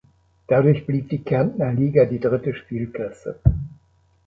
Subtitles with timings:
[0.47, 3.39] Dadurch blieb die Kärntner Liga die dritte Spielklasse.